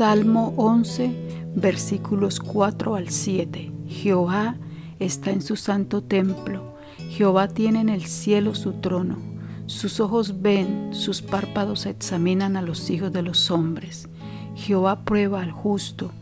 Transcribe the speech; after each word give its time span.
Salmo 0.00 0.54
11, 0.56 1.52
versículos 1.56 2.40
4 2.40 2.94
al 2.94 3.10
7. 3.10 3.70
Jehová 3.86 4.56
está 4.98 5.30
en 5.30 5.42
su 5.42 5.56
santo 5.56 6.02
templo. 6.02 6.74
Jehová 7.10 7.48
tiene 7.48 7.82
en 7.82 7.90
el 7.90 8.06
cielo 8.06 8.54
su 8.54 8.72
trono. 8.80 9.18
Sus 9.66 10.00
ojos 10.00 10.40
ven, 10.40 10.94
sus 10.94 11.20
párpados 11.20 11.84
examinan 11.84 12.56
a 12.56 12.62
los 12.62 12.88
hijos 12.88 13.12
de 13.12 13.20
los 13.20 13.50
hombres. 13.50 14.08
Jehová 14.54 15.04
prueba 15.04 15.42
al 15.42 15.50
justo, 15.52 16.12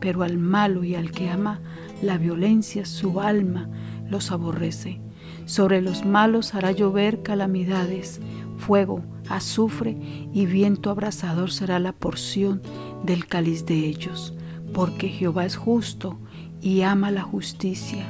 pero 0.00 0.24
al 0.24 0.36
malo 0.36 0.82
y 0.82 0.96
al 0.96 1.12
que 1.12 1.30
ama 1.30 1.60
la 2.02 2.18
violencia 2.18 2.86
su 2.86 3.20
alma 3.20 3.68
los 4.10 4.32
aborrece. 4.32 5.00
Sobre 5.44 5.80
los 5.80 6.04
malos 6.04 6.56
hará 6.56 6.72
llover 6.72 7.22
calamidades, 7.22 8.20
fuego, 8.56 9.04
azufre 9.28 9.96
y 10.32 10.46
viento 10.46 10.90
abrasador 10.90 11.50
será 11.50 11.78
la 11.78 11.92
porción 11.92 12.62
del 13.04 13.26
cáliz 13.26 13.66
de 13.66 13.86
ellos, 13.86 14.34
porque 14.72 15.08
Jehová 15.08 15.44
es 15.44 15.56
justo 15.56 16.18
y 16.60 16.82
ama 16.82 17.10
la 17.10 17.22
justicia. 17.22 18.06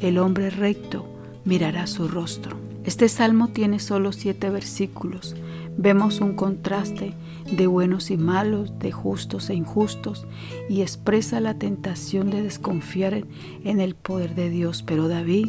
El 0.00 0.18
hombre 0.18 0.50
recto 0.50 1.06
mirará 1.44 1.86
su 1.86 2.08
rostro. 2.08 2.67
Este 2.88 3.10
salmo 3.10 3.48
tiene 3.48 3.80
solo 3.80 4.12
siete 4.12 4.48
versículos. 4.48 5.36
Vemos 5.76 6.22
un 6.22 6.32
contraste 6.32 7.12
de 7.52 7.66
buenos 7.66 8.10
y 8.10 8.16
malos, 8.16 8.78
de 8.78 8.92
justos 8.92 9.50
e 9.50 9.54
injustos, 9.54 10.26
y 10.70 10.80
expresa 10.80 11.38
la 11.40 11.58
tentación 11.58 12.30
de 12.30 12.40
desconfiar 12.40 13.26
en 13.62 13.80
el 13.80 13.94
poder 13.94 14.34
de 14.34 14.48
Dios. 14.48 14.82
Pero 14.82 15.06
David, 15.06 15.48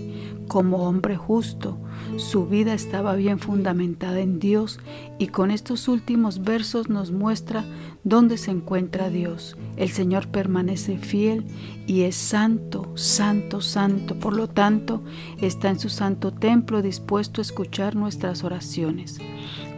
como 0.49 0.85
hombre 0.85 1.15
justo, 1.15 1.77
su 2.17 2.45
vida 2.45 2.73
estaba 2.73 3.15
bien 3.15 3.39
fundamentada 3.39 4.19
en 4.19 4.39
Dios 4.39 4.77
y 5.17 5.27
con 5.27 5.49
estos 5.49 5.87
últimos 5.87 6.43
versos 6.43 6.89
nos 6.89 7.11
muestra 7.11 7.63
dónde 8.03 8.37
se 8.37 8.51
encuentra 8.51 9.09
Dios. 9.09 9.55
El 9.79 9.89
Señor 9.89 10.27
permanece 10.27 10.97
fiel 10.97 11.45
y 11.87 12.01
es 12.01 12.15
santo, 12.15 12.91
santo, 12.95 13.61
santo. 13.61 14.19
Por 14.19 14.35
lo 14.35 14.49
tanto, 14.49 15.01
está 15.41 15.69
en 15.69 15.79
su 15.79 15.87
santo 15.87 16.31
templo 16.33 16.81
dispuesto 16.81 17.39
a 17.39 17.43
escuchar 17.43 17.95
nuestras 17.95 18.43
oraciones. 18.43 19.19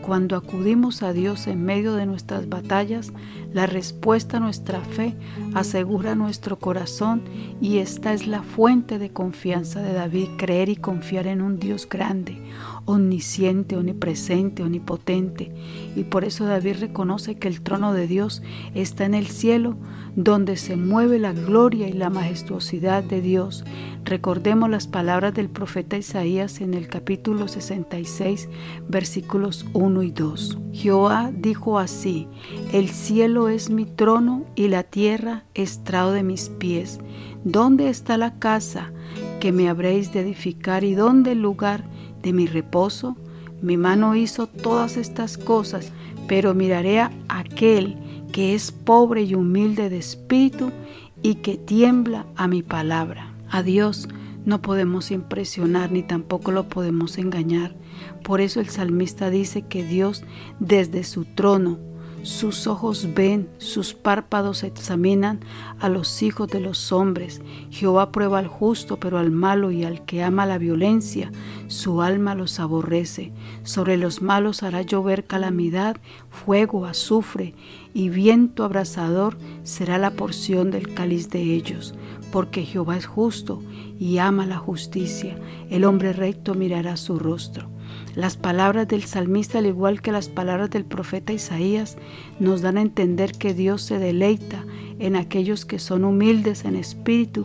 Cuando 0.02 0.36
acudimos 0.36 1.04
a 1.04 1.14
Dios 1.14 1.46
en 1.46 1.64
medio 1.64 1.94
de 1.94 2.08
nuestras 2.08 2.50
batallas, 2.50 3.14
la 3.54 3.68
respuesta 3.68 4.38
a 4.38 4.40
nuestra 4.40 4.82
fe 4.82 5.16
asegura 5.54 6.16
nuestro 6.16 6.58
corazón 6.58 7.22
y 7.62 7.78
esta 7.78 8.12
es 8.12 8.26
la 8.26 8.42
fuente 8.42 8.98
de 8.98 9.12
confianza 9.12 9.84
de 9.84 9.94
David, 9.94 10.30
creer 10.38 10.70
y 10.70 10.78
confiar 10.78 11.28
en 11.28 11.42
un 11.42 11.60
Dios 11.60 11.88
grande, 11.88 12.42
omnisciente, 12.86 13.78
omnipresente, 13.78 14.64
omnipotente. 14.64 15.54
Y 15.96 16.04
por 16.04 16.24
eso 16.24 16.46
David 16.46 16.78
reconoce 16.80 17.36
que 17.36 17.48
el 17.48 17.62
trono 17.62 17.94
de 17.94 18.08
Dios 18.08 18.42
está 18.74 19.06
en 19.06 19.14
el 19.14 19.28
cielo, 19.28 19.78
donde 20.16 20.58
se 20.58 20.76
mueve 20.76 21.20
la 21.20 21.34
gloria 21.34 21.88
y 21.88 21.94
la 21.94 22.10
majestuosidad 22.10 23.04
de 23.04 23.22
Dios. 23.22 23.64
Recordemos 24.04 24.70
las 24.70 24.88
palabras 24.88 25.34
del 25.34 25.50
profeta 25.50 25.98
Isaías 25.98 26.60
en 26.60 26.74
el 26.74 26.88
capítulo 26.88 27.48
66, 27.48 28.50
versículos 28.90 29.66
1 29.74 30.04
y 30.04 30.12
2. 30.12 30.58
Jehová 30.74 31.32
dijo 31.34 31.78
así, 31.80 32.28
el 32.74 32.90
cielo 32.90 33.48
es 33.48 33.70
mi 33.70 33.86
trono 33.86 34.46
y 34.56 34.68
la 34.68 34.84
tierra 34.84 35.46
estrado 35.54 36.14
de 36.14 36.24
mis 36.24 36.50
pies. 36.50 37.00
¿Dónde 37.44 37.90
está 37.90 38.18
la 38.18 38.38
casa 38.40 38.92
que 39.40 39.52
me 39.52 39.70
habréis 39.70 40.14
de 40.14 40.22
edificar 40.22 40.84
y 40.84 40.94
dónde 40.94 41.34
el 41.34 41.42
lugar 41.42 41.84
de 42.22 42.34
mi 42.34 42.48
reposo? 42.48 43.16
Mi 43.62 43.78
mano 43.78 44.16
hizo 44.16 44.48
todas 44.48 44.98
estas 44.98 45.38
cosas, 45.38 45.92
pero 46.28 46.54
miraré 46.54 47.00
a 47.00 47.12
aquel 47.28 47.98
que 48.32 48.56
es 48.56 48.72
pobre 48.72 49.24
y 49.24 49.36
humilde 49.36 49.90
de 49.90 49.98
espíritu 49.98 50.72
y 51.22 51.36
que 51.36 51.58
tiembla 51.58 52.26
a 52.36 52.48
mi 52.48 52.64
palabra. 52.64 53.34
A 53.50 53.64
Dios 53.64 54.08
no 54.46 54.62
podemos 54.62 55.12
impresionar 55.12 55.92
ni 55.92 56.02
tampoco 56.02 56.52
lo 56.52 56.68
podemos 56.68 57.18
engañar. 57.18 57.76
Por 58.24 58.42
eso 58.42 58.60
el 58.60 58.70
salmista 58.70 59.30
dice 59.30 59.64
que 59.64 59.84
Dios 59.84 60.24
desde 60.60 61.04
su 61.04 61.26
trono 61.26 61.80
sus 62.24 62.68
ojos 62.68 63.10
ven, 63.16 63.50
sus 63.58 63.94
párpados 63.94 64.64
examinan 64.64 65.40
a 65.80 65.90
los 65.90 66.22
hijos 66.22 66.48
de 66.50 66.60
los 66.60 66.92
hombres. 66.92 67.42
Jehová 67.72 68.12
prueba 68.12 68.40
al 68.40 68.48
justo, 68.48 68.98
pero 68.98 69.18
al 69.18 69.32
malo 69.32 69.72
y 69.72 69.84
al 69.84 70.06
que 70.06 70.24
ama 70.24 70.46
la 70.46 70.58
violencia, 70.58 71.32
su 71.68 72.02
alma 72.02 72.36
los 72.36 72.60
aborrece. 72.60 73.32
Sobre 73.64 73.98
los 73.98 74.22
malos 74.22 74.62
hará 74.62 74.82
llover 74.82 75.26
calamidad, 75.26 75.98
fuego, 76.30 76.86
azufre 76.86 77.56
y 77.94 78.10
viento 78.10 78.64
abrasador 78.64 79.38
será 79.64 79.98
la 79.98 80.12
porción 80.12 80.72
del 80.72 80.94
cáliz 80.94 81.30
de 81.30 81.42
ellos. 81.42 81.96
Porque 82.32 82.64
Jehová 82.64 82.98
es 82.98 83.08
justo 83.08 83.62
y 84.00 84.20
ama 84.20 84.46
la 84.46 84.58
justicia. 84.58 85.36
El 85.70 85.84
hombre 85.86 86.14
recto 86.14 86.54
mirará 86.54 86.98
su 86.98 87.20
rostro. 87.20 87.70
Las 88.16 88.38
palabras 88.38 88.88
del 88.88 89.04
salmista, 89.04 89.60
al 89.60 89.66
igual 89.66 90.02
que 90.02 90.12
las 90.12 90.30
palabras 90.30 90.70
del 90.70 90.86
profeta 90.86 91.34
Isaías, 91.34 91.98
nos 92.40 92.62
dan 92.62 92.78
a 92.78 92.82
entender 92.82 93.32
que 93.34 93.54
Dios 93.54 93.82
se 93.82 94.00
deleita 94.00 94.66
en 95.02 95.16
aquellos 95.16 95.66
que 95.66 95.80
son 95.80 96.06
humildes 96.06 96.64
en 96.64 96.76
espíritu 96.76 97.44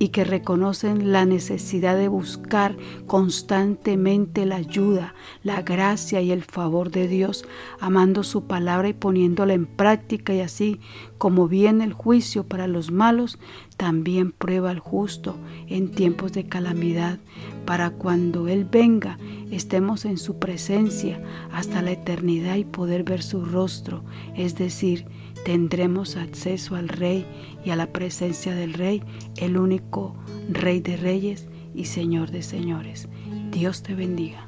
y 0.00 0.08
que 0.08 0.24
reconocen 0.24 1.12
la 1.12 1.24
necesidad 1.24 1.96
de 1.96 2.08
buscar 2.08 2.76
constantemente 3.06 4.44
la 4.44 4.56
ayuda, 4.56 5.14
la 5.44 5.62
gracia 5.62 6.20
y 6.20 6.32
el 6.32 6.42
favor 6.42 6.90
de 6.90 7.06
Dios, 7.06 7.44
amando 7.78 8.24
su 8.24 8.46
palabra 8.46 8.88
y 8.88 8.92
poniéndola 8.92 9.54
en 9.54 9.66
práctica 9.66 10.34
y 10.34 10.40
así 10.40 10.80
como 11.16 11.46
viene 11.46 11.84
el 11.84 11.92
juicio 11.92 12.42
para 12.42 12.66
los 12.66 12.90
malos, 12.90 13.38
también 13.76 14.32
prueba 14.32 14.70
al 14.70 14.80
justo 14.80 15.36
en 15.68 15.92
tiempos 15.92 16.32
de 16.32 16.48
calamidad, 16.48 17.20
para 17.64 17.90
cuando 17.90 18.48
Él 18.48 18.64
venga 18.64 19.16
estemos 19.50 20.04
en 20.04 20.18
su 20.18 20.38
presencia 20.40 21.22
hasta 21.52 21.82
la 21.82 21.92
eternidad 21.92 22.56
y 22.56 22.64
poder 22.64 23.04
ver 23.04 23.22
su 23.22 23.44
rostro, 23.44 24.02
es 24.34 24.56
decir, 24.56 25.06
tendremos 25.46 26.16
acceso 26.16 26.74
al 26.74 26.88
Rey 26.88 27.24
y 27.64 27.70
a 27.70 27.76
la 27.76 27.92
presencia 27.92 28.52
del 28.52 28.74
Rey, 28.74 29.00
el 29.36 29.58
único 29.58 30.16
Rey 30.50 30.80
de 30.80 30.96
Reyes 30.96 31.46
y 31.72 31.84
Señor 31.84 32.32
de 32.32 32.42
Señores. 32.42 33.08
Dios 33.52 33.84
te 33.84 33.94
bendiga. 33.94 34.45